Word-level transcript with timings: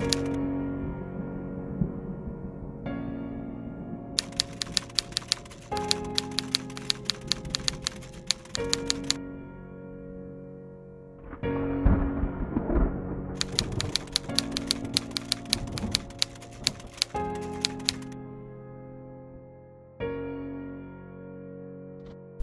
Thank 0.00 0.14
you 0.14 0.29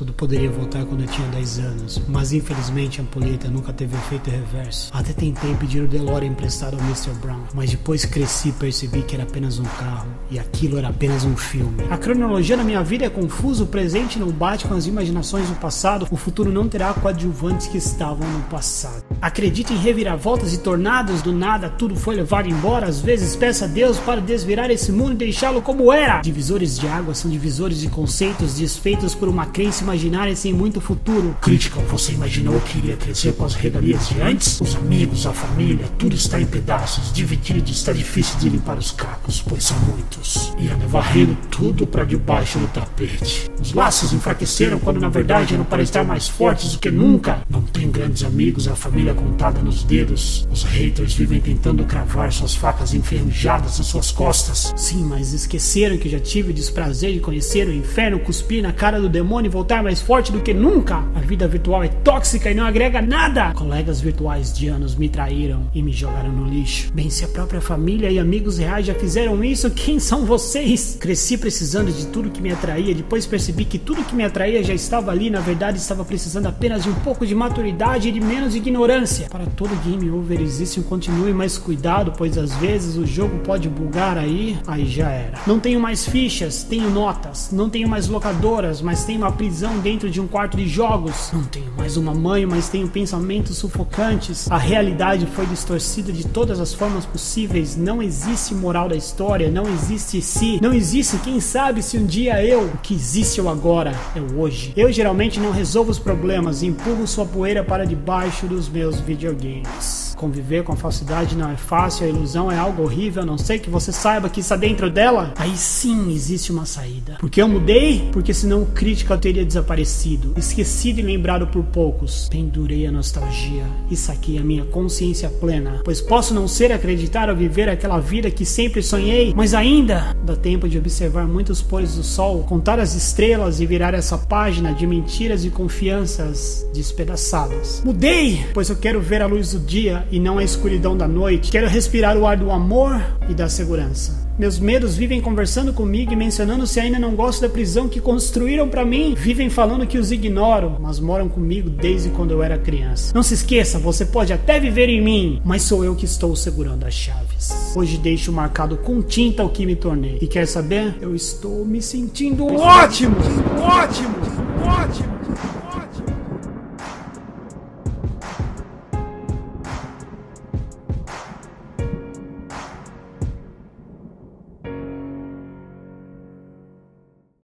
Tudo 0.00 0.14
poderia 0.14 0.50
voltar 0.50 0.86
quando 0.86 1.02
eu 1.02 1.06
tinha 1.06 1.28
10 1.28 1.58
anos, 1.58 2.00
mas 2.08 2.32
infelizmente 2.32 2.98
a 2.98 3.04
ampulheta 3.04 3.50
nunca 3.50 3.70
teve 3.70 3.94
efeito 3.98 4.30
reverso. 4.30 4.90
Até 4.94 5.12
tentei 5.12 5.54
pedir 5.56 5.82
o 5.82 5.86
DeLorean 5.86 6.30
emprestado 6.30 6.78
ao 6.78 6.80
Mr. 6.84 7.10
Brown, 7.20 7.42
mas 7.52 7.70
depois 7.70 8.06
cresci 8.06 8.48
e 8.48 8.52
percebi 8.52 9.02
que 9.02 9.14
era 9.14 9.24
apenas 9.24 9.58
um 9.58 9.64
carro, 9.64 10.08
e 10.30 10.38
aquilo 10.38 10.78
era 10.78 10.88
apenas 10.88 11.22
um 11.24 11.36
filme. 11.36 11.84
A 11.90 11.98
cronologia 11.98 12.56
na 12.56 12.64
minha 12.64 12.82
vida 12.82 13.04
é 13.04 13.10
confusa, 13.10 13.64
o 13.64 13.66
presente 13.66 14.18
não 14.18 14.30
bate 14.30 14.66
com 14.66 14.72
as 14.72 14.86
imaginações 14.86 15.46
do 15.50 15.54
passado, 15.56 16.08
o 16.10 16.16
futuro 16.16 16.50
não 16.50 16.66
terá 16.66 16.94
coadjuvantes 16.94 17.66
que 17.66 17.76
estavam 17.76 18.26
no 18.26 18.40
passado. 18.44 19.04
Acredito 19.20 19.70
em 19.72 19.76
reviravoltas 19.76 20.54
e 20.54 20.58
tornados, 20.58 21.20
do 21.20 21.30
nada 21.30 21.68
tudo 21.68 21.94
foi 21.94 22.16
levado 22.16 22.48
embora, 22.48 22.86
às 22.86 23.00
vezes 23.00 23.36
peça 23.36 23.66
a 23.66 23.68
Deus 23.68 23.98
para 23.98 24.18
desvirar 24.18 24.70
esse 24.70 24.90
mundo 24.90 25.12
e 25.12 25.16
deixá-lo 25.16 25.60
como 25.60 25.92
era. 25.92 26.22
Divisores 26.22 26.78
de 26.78 26.88
água 26.88 27.14
são 27.14 27.30
divisores 27.30 27.80
de 27.80 27.88
conceitos 27.88 28.54
desfeitos 28.54 29.14
por 29.14 29.28
uma 29.28 29.44
crença 29.44 29.84
imaginária 29.84 30.34
sem 30.34 30.54
muito 30.54 30.80
futuro. 30.80 31.36
Critical, 31.42 31.82
você 31.84 32.12
imaginou 32.12 32.58
que 32.60 32.78
iria 32.78 32.96
crescer 32.96 33.34
com 33.34 33.44
as 33.44 33.54
regalias 33.54 34.08
de 34.08 34.22
antes? 34.22 34.58
Os 34.58 34.74
amigos, 34.76 35.26
a 35.26 35.32
família, 35.32 35.84
tudo 35.98 36.14
está 36.14 36.40
em 36.40 36.46
pedaços, 36.46 37.12
dividido, 37.12 37.70
está 37.70 37.92
difícil 37.92 38.38
de 38.38 38.48
limpar 38.48 38.78
os 38.78 38.90
cacos, 38.90 39.44
pois 39.46 39.64
são 39.64 39.78
muitos. 39.80 40.54
Ia 40.58 40.74
varrendo 40.88 41.36
tudo 41.50 41.86
para 41.86 42.04
debaixo 42.04 42.58
do 42.58 42.66
tapete. 42.68 43.50
Os 43.60 43.74
laços 43.74 44.14
enfraqueceram 44.14 44.78
quando 44.78 44.98
na 44.98 45.10
verdade 45.10 45.52
eram 45.54 45.64
para 45.64 45.82
estar 45.82 46.04
mais 46.04 46.26
fortes 46.26 46.72
do 46.72 46.78
que 46.78 46.90
nunca. 46.90 47.42
Não 47.50 47.60
tenho 47.60 47.90
grandes 47.90 48.24
amigos, 48.24 48.66
a 48.66 48.74
família 48.74 49.09
contada 49.14 49.60
nos 49.60 49.82
dedos. 49.82 50.46
Os 50.50 50.62
haters 50.62 51.14
vivem 51.14 51.40
tentando 51.40 51.84
cravar 51.84 52.32
suas 52.32 52.54
facas 52.54 52.94
enferrujadas 52.94 53.78
nas 53.78 53.86
suas 53.86 54.10
costas. 54.10 54.72
Sim, 54.76 55.04
mas 55.04 55.32
esqueceram 55.32 55.96
que 55.96 56.08
já 56.08 56.18
tive 56.18 56.50
o 56.50 56.54
desprazer 56.54 57.12
de 57.12 57.20
conhecer 57.20 57.68
o 57.68 57.72
inferno, 57.72 58.18
cuspir 58.20 58.62
na 58.62 58.72
cara 58.72 59.00
do 59.00 59.08
demônio 59.08 59.48
e 59.48 59.52
voltar 59.52 59.82
mais 59.82 60.00
forte 60.00 60.32
do 60.32 60.40
que 60.40 60.54
nunca. 60.54 61.04
A 61.14 61.20
vida 61.20 61.46
virtual 61.48 61.82
é 61.82 61.88
tóxica 61.88 62.50
e 62.50 62.54
não 62.54 62.64
agrega 62.64 63.02
nada. 63.02 63.52
Colegas 63.54 64.00
virtuais 64.00 64.52
de 64.52 64.68
anos 64.68 64.94
me 64.94 65.08
traíram 65.08 65.68
e 65.74 65.82
me 65.82 65.92
jogaram 65.92 66.32
no 66.32 66.48
lixo. 66.48 66.90
Bem, 66.92 67.10
se 67.10 67.24
a 67.24 67.28
própria 67.28 67.60
família 67.60 68.10
e 68.10 68.18
amigos 68.18 68.58
reais 68.58 68.86
já 68.86 68.94
fizeram 68.94 69.42
isso, 69.42 69.70
quem 69.70 69.98
são 69.98 70.24
vocês? 70.24 70.96
Cresci 71.00 71.36
precisando 71.36 71.92
de 71.92 72.06
tudo 72.06 72.30
que 72.30 72.40
me 72.40 72.52
atraía, 72.52 72.94
depois 72.94 73.26
percebi 73.26 73.64
que 73.64 73.78
tudo 73.78 74.04
que 74.04 74.14
me 74.14 74.24
atraía 74.24 74.62
já 74.62 74.74
estava 74.74 75.10
ali, 75.10 75.30
na 75.30 75.40
verdade 75.40 75.78
estava 75.78 76.04
precisando 76.04 76.46
apenas 76.46 76.84
de 76.84 76.90
um 76.90 76.94
pouco 76.94 77.26
de 77.26 77.34
maturidade 77.34 78.08
e 78.08 78.12
de 78.12 78.20
menos 78.20 78.54
ignorância. 78.54 78.99
Para 79.30 79.46
todo 79.46 79.74
game 79.82 80.10
over 80.10 80.38
existe 80.42 80.78
um 80.78 80.82
continue, 80.82 81.32
mas 81.32 81.56
cuidado, 81.56 82.12
pois 82.18 82.36
às 82.36 82.52
vezes 82.56 82.96
o 82.96 83.06
jogo 83.06 83.38
pode 83.38 83.66
bugar 83.66 84.18
aí, 84.18 84.58
aí 84.66 84.84
já 84.84 85.08
era. 85.08 85.38
Não 85.46 85.58
tenho 85.58 85.80
mais 85.80 86.06
fichas, 86.06 86.64
tenho 86.64 86.90
notas. 86.90 87.50
Não 87.50 87.70
tenho 87.70 87.88
mais 87.88 88.08
locadoras, 88.08 88.82
mas 88.82 89.04
tenho 89.04 89.20
uma 89.20 89.32
prisão 89.32 89.78
dentro 89.78 90.10
de 90.10 90.20
um 90.20 90.26
quarto 90.26 90.58
de 90.58 90.68
jogos. 90.68 91.30
Não 91.32 91.42
tenho 91.44 91.72
mais 91.78 91.96
uma 91.96 92.14
mãe, 92.14 92.44
mas 92.44 92.68
tenho 92.68 92.88
pensamentos 92.88 93.56
sufocantes. 93.56 94.50
A 94.50 94.58
realidade 94.58 95.24
foi 95.26 95.46
distorcida 95.46 96.12
de 96.12 96.26
todas 96.26 96.60
as 96.60 96.74
formas 96.74 97.06
possíveis. 97.06 97.76
Não 97.76 98.02
existe 98.02 98.54
moral 98.54 98.86
da 98.86 98.96
história, 98.96 99.50
não 99.50 99.64
existe 99.66 100.20
si, 100.20 100.58
não 100.60 100.74
existe 100.74 101.16
quem 101.18 101.40
sabe 101.40 101.82
se 101.82 101.96
um 101.96 102.04
dia 102.04 102.44
eu. 102.44 102.64
O 102.64 102.78
que 102.82 102.92
existe 102.92 103.40
o 103.40 103.48
agora, 103.48 103.94
é 104.14 104.20
o 104.20 104.38
hoje. 104.38 104.74
Eu 104.76 104.92
geralmente 104.92 105.40
não 105.40 105.52
resolvo 105.52 105.90
os 105.90 105.98
problemas, 105.98 106.62
empurro 106.62 107.06
sua 107.06 107.24
poeira 107.24 107.64
para 107.64 107.86
debaixo 107.86 108.46
dos 108.46 108.68
meus 108.68 108.89
videogames. 108.98 110.09
Conviver 110.20 110.62
com 110.64 110.72
a 110.74 110.76
falsidade 110.76 111.34
não 111.34 111.50
é 111.50 111.56
fácil, 111.56 112.04
a 112.04 112.08
ilusão 112.10 112.52
é 112.52 112.58
algo 112.58 112.82
horrível, 112.82 113.22
a 113.22 113.24
não 113.24 113.38
sei 113.38 113.58
que 113.58 113.70
você 113.70 113.90
saiba 113.90 114.28
que 114.28 114.40
está 114.40 114.54
dentro 114.54 114.90
dela. 114.90 115.32
Aí 115.38 115.56
sim 115.56 116.12
existe 116.12 116.52
uma 116.52 116.66
saída. 116.66 117.16
Porque 117.18 117.40
eu 117.40 117.48
mudei? 117.48 118.06
Porque 118.12 118.34
senão 118.34 118.60
o 118.60 118.66
crítico 118.66 119.16
teria 119.16 119.46
desaparecido, 119.46 120.34
esquecido 120.36 121.00
e 121.00 121.02
lembrado 121.02 121.46
por 121.46 121.64
poucos. 121.64 122.28
Pendurei 122.28 122.86
a 122.86 122.92
nostalgia 122.92 123.64
e 123.90 123.96
saquei 123.96 124.36
a 124.36 124.42
minha 124.42 124.66
consciência 124.66 125.30
plena. 125.30 125.80
Pois 125.86 126.02
posso 126.02 126.34
não 126.34 126.46
ser 126.46 126.70
acreditar 126.70 127.30
ou 127.30 127.34
viver 127.34 127.70
aquela 127.70 127.98
vida 127.98 128.30
que 128.30 128.44
sempre 128.44 128.82
sonhei, 128.82 129.32
mas 129.34 129.54
ainda 129.54 130.14
dá 130.22 130.36
tempo 130.36 130.68
de 130.68 130.76
observar 130.76 131.26
muitos 131.26 131.62
pôres 131.62 131.94
do 131.94 132.02
sol, 132.02 132.42
contar 132.42 132.78
as 132.78 132.94
estrelas 132.94 133.58
e 133.58 133.64
virar 133.64 133.94
essa 133.94 134.18
página 134.18 134.74
de 134.74 134.86
mentiras 134.86 135.46
e 135.46 135.50
confianças 135.50 136.68
despedaçadas. 136.74 137.80
Mudei, 137.82 138.44
pois 138.52 138.68
eu 138.68 138.76
quero 138.76 139.00
ver 139.00 139.22
a 139.22 139.26
luz 139.26 139.52
do 139.52 139.60
dia 139.60 140.09
e 140.10 140.18
não 140.18 140.38
a 140.38 140.44
escuridão 140.44 140.96
da 140.96 141.06
noite. 141.06 141.50
Quero 141.50 141.68
respirar 141.68 142.16
o 142.16 142.26
ar 142.26 142.36
do 142.36 142.50
amor 142.50 143.00
e 143.28 143.34
da 143.34 143.48
segurança. 143.48 144.30
Meus 144.40 144.58
medos 144.58 144.96
vivem 144.96 145.20
conversando 145.20 145.70
comigo 145.70 146.14
e 146.14 146.16
mencionando 146.16 146.66
se 146.66 146.80
ainda 146.80 146.98
não 146.98 147.14
gosto 147.14 147.42
da 147.42 147.48
prisão 147.48 147.90
que 147.90 148.00
construíram 148.00 148.70
para 148.70 148.86
mim. 148.86 149.14
Vivem 149.14 149.50
falando 149.50 149.86
que 149.86 149.98
os 149.98 150.10
ignoro, 150.10 150.78
mas 150.80 150.98
moram 150.98 151.28
comigo 151.28 151.68
desde 151.68 152.08
quando 152.08 152.30
eu 152.30 152.42
era 152.42 152.56
criança. 152.56 153.12
Não 153.14 153.22
se 153.22 153.34
esqueça, 153.34 153.78
você 153.78 154.06
pode 154.06 154.32
até 154.32 154.58
viver 154.58 154.88
em 154.88 155.02
mim, 155.02 155.42
mas 155.44 155.62
sou 155.62 155.84
eu 155.84 155.94
que 155.94 156.06
estou 156.06 156.34
segurando 156.34 156.86
as 156.86 156.94
chaves. 156.94 157.50
Hoje 157.76 157.98
deixo 157.98 158.32
marcado 158.32 158.78
com 158.78 159.02
tinta 159.02 159.44
o 159.44 159.50
que 159.50 159.66
me 159.66 159.76
tornei. 159.76 160.16
E 160.22 160.26
quer 160.26 160.46
saber? 160.46 160.96
Eu 161.02 161.14
estou 161.14 161.62
me 161.66 161.82
sentindo 161.82 162.46
ótimo! 162.46 163.16
Ótimo! 163.18 163.62
Ótimo! 163.62 164.39